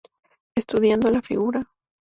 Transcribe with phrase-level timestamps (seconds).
[0.55, 1.63] Estudiando la Fig.